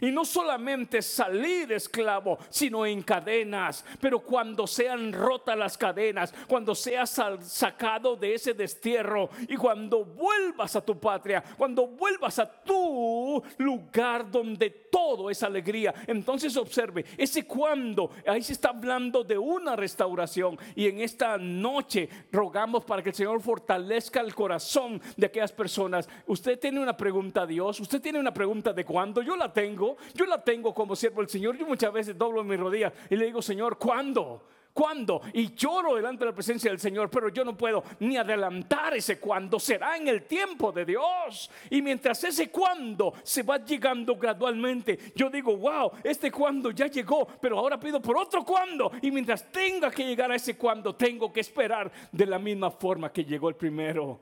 [0.00, 3.84] Y no solamente salir esclavo, sino en cadenas.
[4.00, 10.76] Pero cuando sean rotas las cadenas, cuando seas sacado de ese destierro y cuando vuelvas
[10.76, 17.46] a tu patria, cuando vuelvas a tu lugar donde todo es alegría, entonces observe, ese
[17.46, 20.58] cuando, ahí se está hablando de una restauración.
[20.74, 26.08] Y en esta noche rogamos para que el Señor fortalezca el corazón de aquellas personas.
[26.26, 29.75] Usted tiene una pregunta a Dios, usted tiene una pregunta de cuándo, yo la tengo
[30.14, 31.56] yo la tengo como siervo del Señor.
[31.56, 34.42] Yo muchas veces doblo mis rodillas y le digo, Señor, ¿cuándo?
[34.76, 35.22] ¿Cuándo?
[35.32, 39.18] Y lloro delante de la presencia del Señor, pero yo no puedo ni adelantar ese
[39.18, 39.58] cuándo.
[39.58, 41.50] Será en el tiempo de Dios.
[41.70, 47.26] Y mientras ese cuándo se va llegando gradualmente, yo digo, wow, este cuándo ya llegó,
[47.40, 48.92] pero ahora pido por otro cuándo.
[49.00, 53.10] Y mientras tenga que llegar a ese cuándo, tengo que esperar de la misma forma
[53.10, 54.20] que llegó el primero.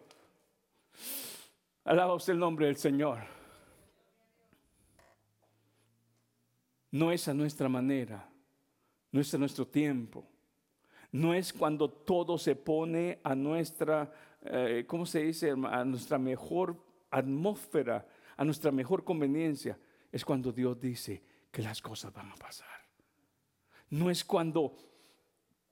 [1.83, 3.44] Alaba usted el nombre del Señor.
[6.95, 8.25] No es a nuestra manera,
[9.11, 10.25] no es a nuestro tiempo,
[11.11, 14.13] no es cuando todo se pone a nuestra,
[14.45, 15.51] eh, ¿cómo se dice?
[15.51, 16.81] A nuestra mejor
[17.11, 19.77] atmósfera, a nuestra mejor conveniencia.
[20.13, 22.69] Es cuando Dios dice que las cosas van a pasar.
[23.91, 24.77] No es cuando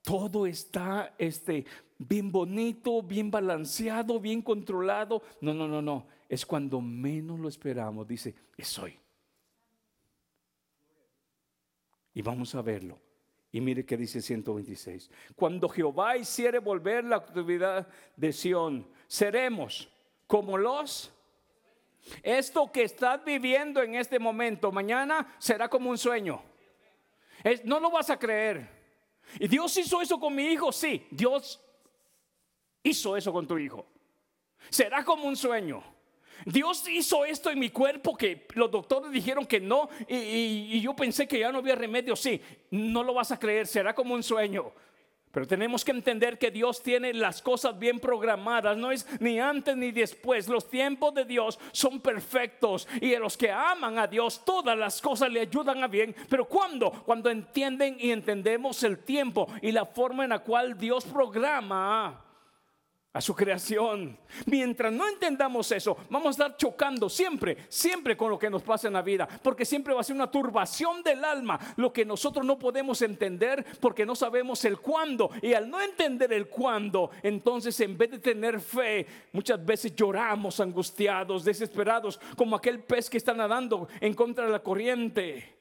[0.01, 1.65] todo está este,
[1.99, 5.23] bien bonito, bien balanceado, bien controlado.
[5.39, 6.05] No, no, no, no.
[6.27, 8.05] Es cuando menos lo esperamos.
[8.05, 8.99] Dice, es hoy.
[12.13, 12.99] Y vamos a verlo.
[13.51, 15.09] Y mire que dice 126.
[15.35, 19.89] Cuando Jehová hiciere volver la actividad de Sión, seremos
[20.27, 21.11] como los...
[22.21, 26.43] Esto que estás viviendo en este momento, mañana será como un sueño.
[27.63, 28.67] no lo vas a creer.
[29.39, 30.71] ¿Y Dios hizo eso con mi hijo?
[30.71, 31.61] Sí, Dios
[32.81, 33.85] hizo eso con tu hijo.
[34.69, 35.83] Será como un sueño.
[36.45, 41.27] Dios hizo esto en mi cuerpo que los doctores dijeron que no y, yo pensé
[41.27, 42.15] que ya no había remedio.
[42.15, 42.41] Sí,
[42.71, 44.71] no lo vas a creer, será como un sueño.
[45.33, 49.75] Pero tenemos que entender que Dios tiene las cosas bien programadas, no es ni antes
[49.75, 50.47] ni después.
[50.47, 55.01] Los tiempos de Dios son perfectos y a los que aman a Dios todas las
[55.01, 56.15] cosas le ayudan a bien.
[56.29, 61.03] Pero cuando, cuando entienden y entendemos el tiempo y la forma en la cual Dios
[61.05, 62.23] programa,
[63.13, 64.17] a su creación.
[64.47, 68.87] Mientras no entendamos eso, vamos a estar chocando siempre, siempre con lo que nos pasa
[68.87, 72.43] en la vida, porque siempre va a ser una turbación del alma, lo que nosotros
[72.43, 75.29] no podemos entender porque no sabemos el cuándo.
[75.41, 80.59] Y al no entender el cuándo, entonces en vez de tener fe, muchas veces lloramos
[80.59, 85.55] angustiados, desesperados, como aquel pez que está nadando en contra de la corriente.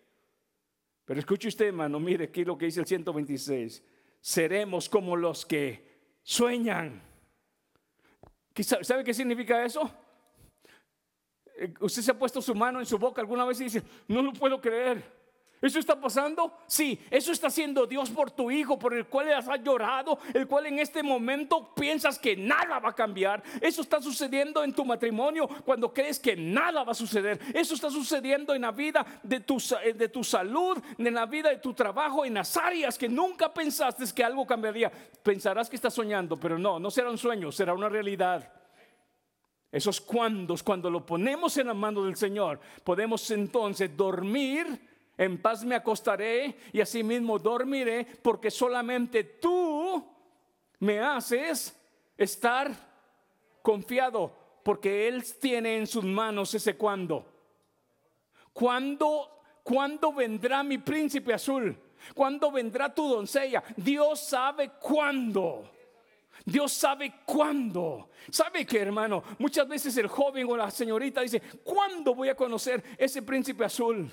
[1.05, 3.83] Pero escuche usted, hermano, mire aquí lo que dice el 126.
[4.21, 5.85] Seremos como los que
[6.23, 7.12] sueñan.
[8.83, 9.91] ¿Sabe qué significa eso?
[11.57, 14.23] Eh, usted se ha puesto su mano en su boca alguna vez y dice, no
[14.23, 15.22] lo puedo creer.
[15.62, 16.59] ¿Eso está pasando?
[16.66, 20.66] Sí, eso está haciendo Dios por tu hijo, por el cual has llorado, el cual
[20.66, 23.40] en este momento piensas que nada va a cambiar.
[23.61, 27.38] Eso está sucediendo en tu matrimonio cuando crees que nada va a suceder.
[27.55, 31.51] Eso está sucediendo en la vida de tu, eh, de tu salud, en la vida
[31.51, 34.90] de tu trabajo, en las áreas que nunca pensaste que algo cambiaría.
[35.22, 38.53] Pensarás que estás soñando, pero no, no será un sueño, será una realidad.
[39.70, 44.92] Esos cuandos, cuando lo ponemos en la mano del Señor, podemos entonces dormir
[45.25, 50.05] en paz me acostaré y asimismo dormiré, porque solamente tú
[50.79, 51.79] me haces
[52.17, 52.71] estar
[53.63, 54.33] confiado,
[54.65, 57.27] porque Él tiene en sus manos ese cuándo.
[58.53, 59.29] ¿Cuándo,
[59.63, 61.77] ¿Cuándo vendrá mi príncipe azul?
[62.15, 63.63] ¿Cuándo vendrá tu doncella?
[63.77, 65.71] Dios sabe cuándo.
[66.45, 68.11] Dios sabe cuándo.
[68.31, 69.23] ¿Sabe qué, hermano?
[69.39, 74.11] Muchas veces el joven o la señorita dice, ¿cuándo voy a conocer ese príncipe azul?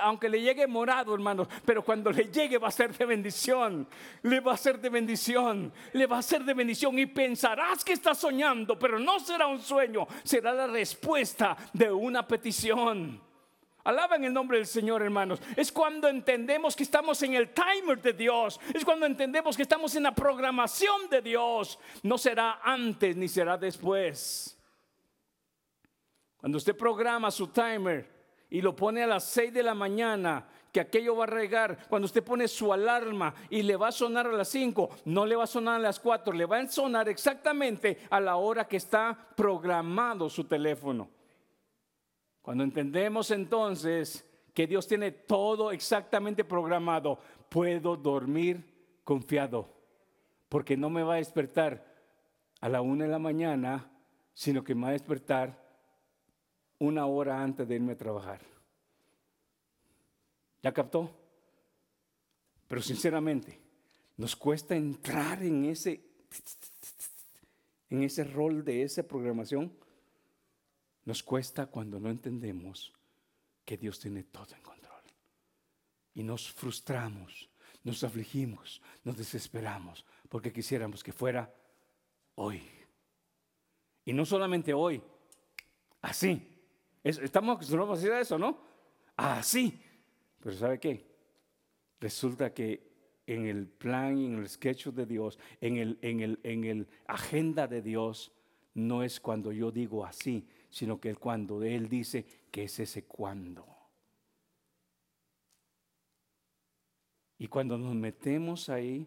[0.00, 3.86] Aunque le llegue morado, hermano, pero cuando le llegue va a ser de bendición.
[4.22, 5.72] Le va a ser de bendición.
[5.92, 6.98] Le va a ser de bendición.
[6.98, 10.06] Y pensarás que está soñando, pero no será un sueño.
[10.24, 13.20] Será la respuesta de una petición.
[13.84, 15.40] Alaban el nombre del Señor, hermanos.
[15.56, 18.60] Es cuando entendemos que estamos en el timer de Dios.
[18.74, 21.78] Es cuando entendemos que estamos en la programación de Dios.
[22.02, 24.58] No será antes ni será después.
[26.36, 28.17] Cuando usted programa su timer,
[28.50, 32.06] y lo pone a las 6 de la mañana, que aquello va a regar, cuando
[32.06, 35.44] usted pone su alarma y le va a sonar a las 5, no le va
[35.44, 39.16] a sonar a las 4, le va a sonar exactamente a la hora que está
[39.34, 41.08] programado su teléfono.
[42.42, 49.68] Cuando entendemos entonces que Dios tiene todo exactamente programado, puedo dormir confiado,
[50.48, 51.86] porque no me va a despertar
[52.60, 53.90] a la 1 de la mañana,
[54.32, 55.67] sino que me va a despertar
[56.78, 58.40] una hora antes de irme a trabajar.
[60.62, 61.14] ¿Ya captó?
[62.66, 63.58] Pero sinceramente,
[64.16, 66.00] nos cuesta entrar en ese,
[67.88, 69.72] en ese rol de esa programación.
[71.04, 72.92] Nos cuesta cuando no entendemos
[73.64, 75.02] que Dios tiene todo en control.
[76.14, 77.48] Y nos frustramos,
[77.84, 81.54] nos afligimos, nos desesperamos, porque quisiéramos que fuera
[82.34, 82.62] hoy.
[84.04, 85.02] Y no solamente hoy,
[86.02, 86.57] así,
[87.02, 88.58] estamos acostumbrados a decir eso, ¿no?
[89.16, 89.80] Así.
[90.40, 91.06] Pero ¿sabe qué?
[92.00, 92.88] Resulta que
[93.26, 97.66] en el plan, en el sketch de Dios, en el, en el, en el agenda
[97.66, 98.32] de Dios,
[98.74, 103.66] no es cuando yo digo así, sino que cuando Él dice que es ese cuando.
[107.38, 109.06] Y cuando nos metemos ahí,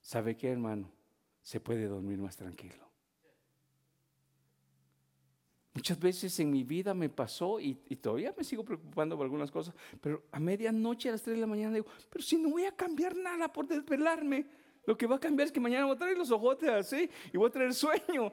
[0.00, 0.90] ¿sabe qué, hermano?
[1.40, 2.85] Se puede dormir más tranquilo.
[5.76, 9.74] Muchas veces en mi vida me pasó y, todavía me sigo preocupando por algunas cosas,
[10.00, 12.72] pero a medianoche, a las 3 de la mañana digo, pero si no voy a
[12.72, 14.46] cambiar nada por desvelarme,
[14.86, 17.36] lo que va a cambiar es que mañana voy a traer los ojotes así y
[17.36, 18.32] voy a traer sueño.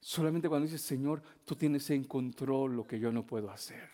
[0.00, 3.88] Solamente cuando dices, Señor, tú tienes en control lo que yo no puedo hacer.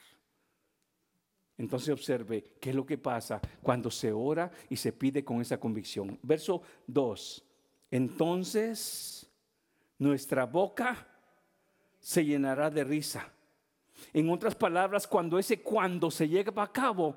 [1.58, 5.60] Entonces observe qué es lo que pasa cuando se ora y se pide con esa
[5.60, 6.18] convicción.
[6.22, 7.44] Verso 2.
[7.90, 9.30] Entonces
[9.98, 11.15] nuestra boca
[12.06, 13.28] se llenará de risa.
[14.12, 17.16] En otras palabras, cuando ese cuando se llegue a cabo,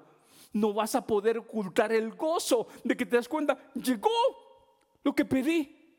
[0.53, 4.09] no vas a poder ocultar el gozo de que te das cuenta, llegó
[5.03, 5.95] lo que pedí.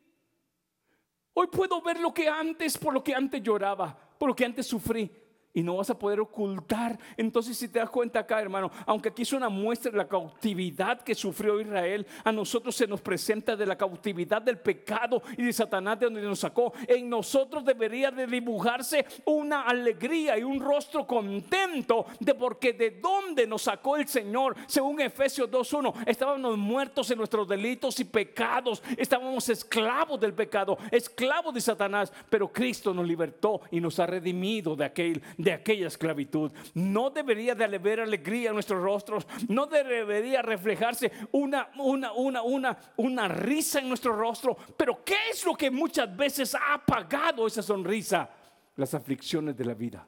[1.35, 4.67] Hoy puedo ver lo que antes, por lo que antes lloraba, por lo que antes
[4.67, 5.09] sufrí
[5.53, 6.99] y no vas a poder ocultar.
[7.17, 11.01] Entonces, si te das cuenta acá, hermano, aunque aquí es una muestra de la cautividad
[11.03, 15.53] que sufrió Israel, a nosotros se nos presenta de la cautividad del pecado y de
[15.53, 16.73] Satanás de donde nos sacó.
[16.87, 23.47] En nosotros debería de dibujarse una alegría y un rostro contento de porque de dónde
[23.47, 24.57] nos sacó el Señor.
[24.67, 31.55] Según Efesios 2.1, estábamos muertos en nuestros delitos y pecados, estábamos esclavos del pecado, esclavos
[31.55, 36.53] de Satanás, pero Cristo nos libertó y nos ha redimido de aquel de aquella esclavitud.
[36.75, 42.79] No debería de haber alegría en nuestros rostros, no debería reflejarse una, una, una, una,
[42.97, 44.57] una risa en nuestro rostro.
[44.77, 48.31] Pero ¿qué es lo que muchas veces ha apagado esa sonrisa?
[48.77, 50.07] Las aflicciones de la vida.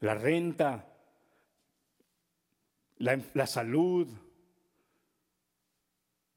[0.00, 0.86] La renta,
[2.98, 4.08] la, la salud,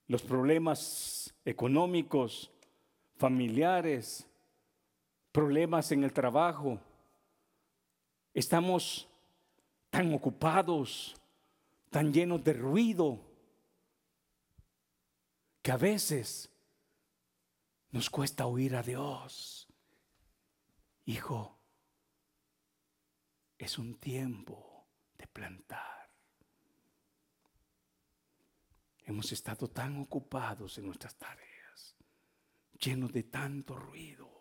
[0.07, 2.51] los problemas económicos,
[3.17, 4.26] familiares,
[5.37, 6.79] problemas en el trabajo.
[8.33, 9.07] Estamos
[9.91, 11.15] tan ocupados,
[11.91, 13.21] tan llenos de ruido,
[15.61, 16.49] que a veces
[17.91, 19.67] nos cuesta oír a Dios.
[21.05, 21.59] Hijo,
[23.59, 24.87] es un tiempo
[25.19, 26.09] de plantar.
[29.03, 31.95] Hemos estado tan ocupados en nuestras tareas,
[32.79, 34.36] llenos de tanto ruido,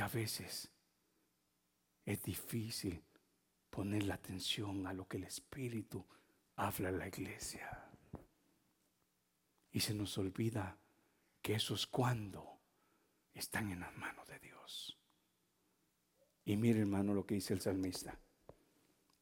[0.00, 0.70] a veces
[2.04, 3.02] es difícil
[3.70, 6.04] poner la atención a lo que el Espíritu
[6.56, 7.88] habla en la iglesia.
[9.72, 10.76] Y se nos olvida
[11.40, 12.58] que eso es cuando
[13.32, 14.98] están en las manos de Dios.
[16.44, 18.18] Y mire hermano lo que dice el salmista.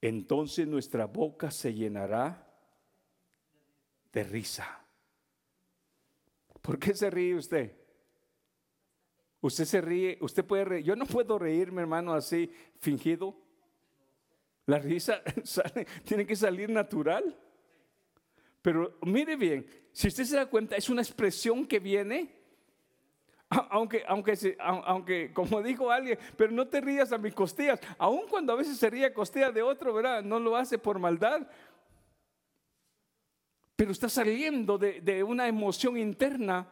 [0.00, 2.48] Entonces nuestra boca se llenará
[4.12, 4.84] de risa.
[6.62, 7.77] ¿Por qué se ríe usted?
[9.40, 10.84] Usted se ríe, usted puede reír.
[10.84, 13.36] Yo no puedo reírme, hermano, así fingido.
[14.66, 15.22] La risa
[16.04, 17.36] tiene que salir natural.
[18.60, 22.38] Pero mire bien, si usted se da cuenta, es una expresión que viene,
[23.48, 28.52] aunque, aunque, aunque, como dijo alguien, pero no te rías a mis costillas, aun cuando
[28.52, 30.22] a veces se ríe a costilla de otro, ¿verdad?
[30.22, 31.48] No lo hace por maldad,
[33.76, 36.68] pero está saliendo de, una emoción interna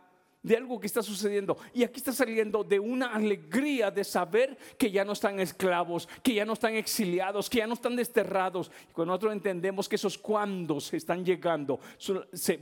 [0.47, 1.59] de algo que está sucediendo.
[1.74, 6.34] Y aquí está saliendo de una alegría de saber que ya no están esclavos, que
[6.34, 8.70] ya no están exiliados, que ya no están desterrados.
[8.88, 11.80] Y cuando nosotros entendemos que esos cuandos están llegando,
[12.32, 12.61] se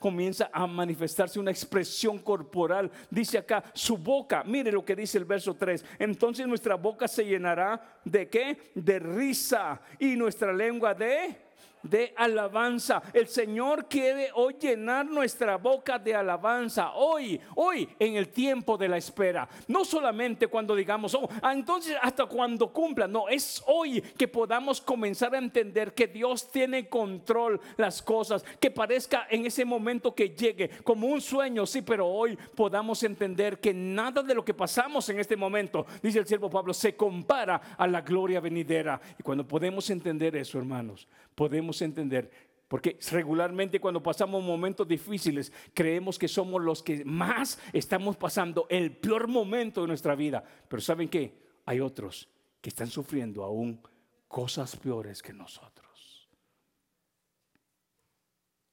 [0.00, 2.90] comienza a manifestarse una expresión corporal.
[3.10, 5.84] Dice acá, su boca, mire lo que dice el verso 3.
[5.98, 8.72] Entonces nuestra boca se llenará de qué?
[8.74, 11.51] De risa y nuestra lengua de
[11.82, 13.02] de alabanza.
[13.12, 16.92] El Señor quiere hoy llenar nuestra boca de alabanza.
[16.94, 19.48] Hoy, hoy en el tiempo de la espera.
[19.68, 23.06] No solamente cuando digamos, oh, ah, entonces hasta cuando cumpla.
[23.06, 28.44] No, es hoy que podamos comenzar a entender que Dios tiene control las cosas.
[28.60, 33.58] Que parezca en ese momento que llegue como un sueño, sí, pero hoy podamos entender
[33.58, 37.60] que nada de lo que pasamos en este momento, dice el siervo Pablo, se compara
[37.76, 39.00] a la gloria venidera.
[39.18, 42.30] Y cuando podemos entender eso, hermanos, podemos entender.
[42.68, 48.96] Porque regularmente cuando pasamos momentos difíciles creemos que somos los que más estamos pasando el
[48.96, 50.42] peor momento de nuestra vida.
[50.68, 51.34] Pero ¿saben qué?
[51.66, 52.28] Hay otros
[52.62, 53.80] que están sufriendo aún
[54.26, 56.28] cosas peores que nosotros.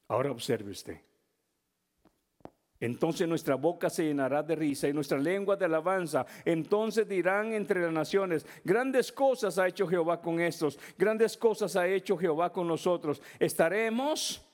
[0.07, 1.08] Ahora observe usted.
[2.79, 6.25] Entonces nuestra boca se llenará de risa y nuestra lengua de alabanza.
[6.45, 11.87] Entonces dirán entre las naciones, grandes cosas ha hecho Jehová con estos, grandes cosas ha
[11.87, 13.21] hecho Jehová con nosotros.
[13.37, 14.45] Estaremos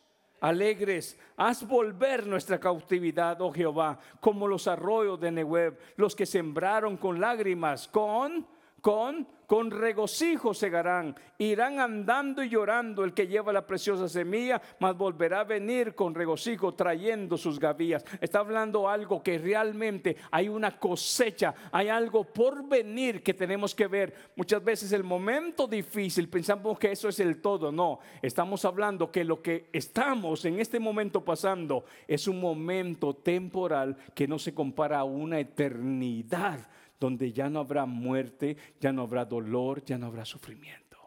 [0.42, 6.98] alegres, haz volver nuestra cautividad, oh Jehová, como los arroyos de Nehueb, los que sembraron
[6.98, 8.46] con lágrimas, con,
[8.86, 15.40] con regocijo segarán, irán andando y llorando el que lleva la preciosa semilla, mas volverá
[15.40, 18.06] a venir con regocijo trayendo sus gavillas.
[18.22, 23.88] Está hablando algo que realmente hay una cosecha, hay algo por venir que tenemos que
[23.88, 24.14] ver.
[24.36, 29.24] Muchas veces el momento difícil pensamos que eso es el todo, no, estamos hablando que
[29.24, 35.00] lo que estamos en este momento pasando es un momento temporal que no se compara
[35.00, 36.60] a una eternidad
[37.06, 40.98] donde ya no habrá muerte, ya no habrá dolor, ya no habrá sufrimiento.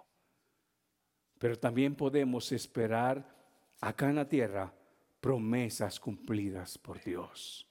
[1.38, 3.36] Pero también podemos esperar
[3.80, 4.72] acá en la tierra
[5.20, 7.67] promesas cumplidas por Dios.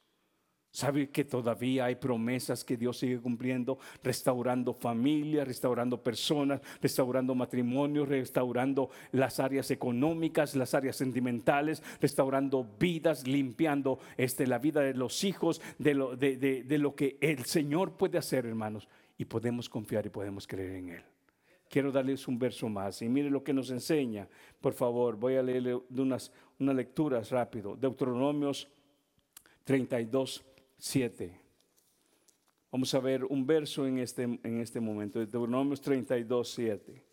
[0.77, 3.79] ¿Sabe que todavía hay promesas que Dios sigue cumpliendo?
[4.03, 13.25] Restaurando familias, restaurando personas, restaurando matrimonios, restaurando las áreas económicas, las áreas sentimentales, restaurando vidas,
[13.25, 17.93] limpiando este, la vida de los hijos, de lo, de, de lo que el Señor
[17.93, 18.87] puede hacer, hermanos.
[19.17, 21.03] Y podemos confiar y podemos creer en Él.
[21.67, 24.27] Quiero darles un verso más y mire lo que nos enseña.
[24.61, 27.75] Por favor, voy a leerle unas, unas lecturas rápido.
[27.75, 28.67] Deuteronomios
[29.63, 30.45] 32.
[30.77, 31.39] 7.
[32.71, 37.03] Vamos a ver un verso en este, en este momento, Deuteronomios 32, 7.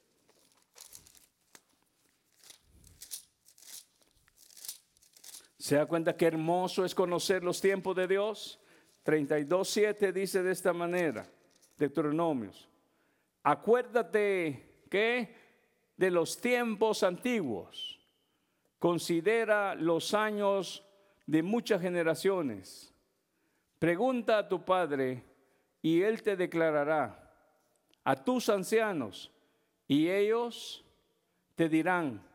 [5.59, 8.61] ¿Se da cuenta qué hermoso es conocer los tiempos de Dios?
[9.05, 11.27] 32, 7 dice de esta manera.
[11.79, 12.69] Deuteronomios.
[13.43, 15.35] Acuérdate que
[15.97, 18.01] de los tiempos antiguos.
[18.79, 20.87] Considera los años
[21.27, 22.93] de muchas generaciones.
[23.85, 25.22] Pregunta a tu padre
[25.82, 27.30] y él te declarará.
[28.03, 29.30] A tus ancianos
[29.87, 30.82] y ellos
[31.55, 32.26] te dirán,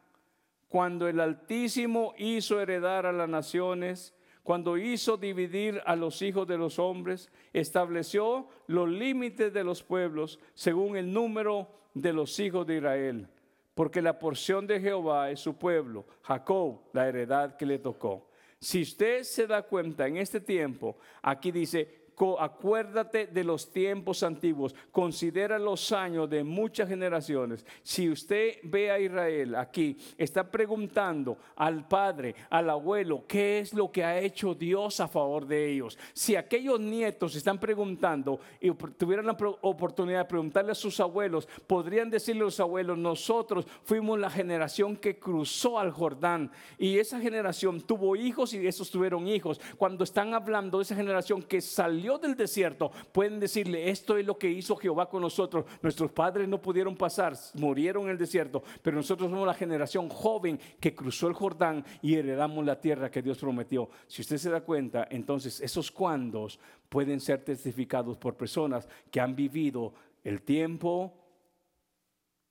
[0.68, 6.60] cuando el Altísimo hizo heredar a las naciones, cuando hizo dividir a los hijos de
[6.60, 12.78] los hombres, estableció los límites de los pueblos según el número de los hijos de
[12.78, 13.28] Israel,
[13.74, 18.29] porque la porción de Jehová es su pueblo, Jacob, la heredad que le tocó.
[18.60, 21.99] Si usted se da cuenta en este tiempo, aquí dice,
[22.40, 27.66] acuérdate de los tiempos antiguos, considera los años de muchas generaciones.
[27.82, 33.92] Si usted ve a Israel aquí, está preguntando al padre, al abuelo, ¿qué es lo
[33.92, 35.98] que ha hecho Dios a favor de ellos?
[36.14, 42.10] Si aquellos nietos están preguntando y tuvieran la oportunidad de preguntarle a sus abuelos, podrían
[42.10, 47.82] decirle a los abuelos, nosotros fuimos la generación que cruzó al Jordán y esa generación
[47.82, 49.60] tuvo hijos y esos tuvieron hijos.
[49.78, 54.38] Cuando están hablando de esa generación que salió del desierto, pueden decirle, esto es lo
[54.38, 55.66] que hizo Jehová con nosotros.
[55.82, 60.60] Nuestros padres no pudieron pasar, murieron en el desierto, pero nosotros somos la generación joven
[60.80, 63.90] que cruzó el Jordán y heredamos la tierra que Dios prometió.
[64.08, 69.36] Si usted se da cuenta, entonces esos cuandos pueden ser testificados por personas que han
[69.36, 69.94] vivido
[70.24, 71.14] el tiempo,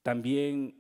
[0.03, 0.79] también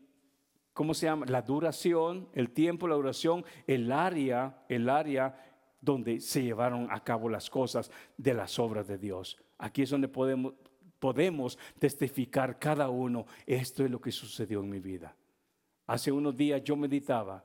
[0.79, 1.27] ¿cómo se llama?
[1.27, 5.48] La duración, el tiempo, la duración, el área, el área
[5.81, 9.39] donde se llevaron a cabo las cosas de las obras de Dios.
[9.59, 15.15] Aquí es donde podemos, testificar cada uno, esto es lo que sucedió en mi vida.
[15.87, 17.45] Hace unos días yo meditaba,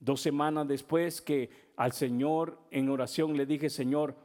[0.00, 4.16] dos semanas después que al Señor en oración le dije, Señor,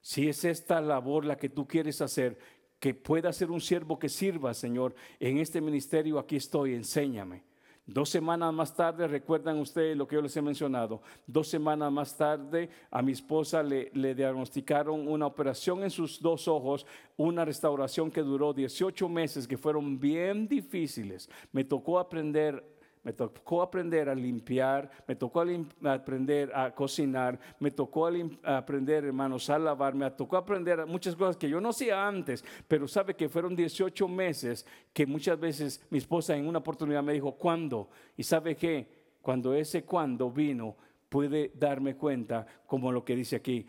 [0.00, 2.38] si es esta labor la que tú quieres hacer,
[2.78, 7.42] que pueda ser un siervo que sirva, Señor, en este ministerio, aquí estoy, enséñame.
[7.86, 12.16] Dos semanas más tarde, recuerdan ustedes lo que yo les he mencionado, dos semanas más
[12.16, 16.86] tarde a mi esposa le, le, diagnosticaron una operación en sus dos ojos,
[17.18, 21.28] una restauración que duró 18 meses, que fueron bien difíciles.
[21.52, 22.64] Me tocó aprender
[23.04, 25.44] me tocó aprender a limpiar, me tocó
[25.84, 28.08] aprender a cocinar, me tocó
[28.42, 32.88] aprender, hermanos, a lavar, me tocó aprender muchas cosas que yo no hacía antes, pero
[32.88, 37.32] sabe que fueron 18 meses que muchas veces mi esposa en una oportunidad me dijo,
[37.32, 37.90] ¿cuándo?
[38.16, 38.88] Y sabe que
[39.20, 40.76] cuando ese cuándo vino,
[41.08, 43.66] pude darme cuenta, como lo que dice aquí,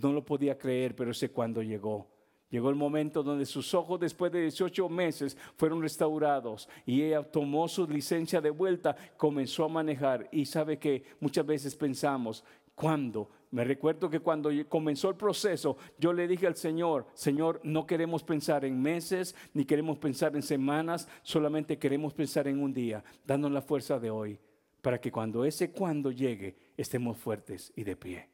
[0.00, 2.17] no lo podía creer, pero ese cuándo llegó.
[2.50, 7.68] Llegó el momento donde sus ojos después de 18 meses fueron restaurados y ella tomó
[7.68, 12.42] su licencia de vuelta, comenzó a manejar y sabe que muchas veces pensamos,
[12.74, 13.28] ¿cuándo?
[13.50, 18.22] Me recuerdo que cuando comenzó el proceso, yo le dije al Señor, Señor, no queremos
[18.22, 23.54] pensar en meses, ni queremos pensar en semanas, solamente queremos pensar en un día, dándonos
[23.54, 24.38] la fuerza de hoy,
[24.80, 28.28] para que cuando ese cuando llegue, estemos fuertes y de pie.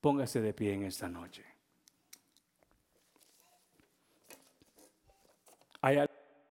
[0.00, 1.53] Póngase de pie en esta noche.